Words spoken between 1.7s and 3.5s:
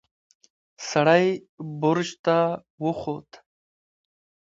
برج ته وخوت.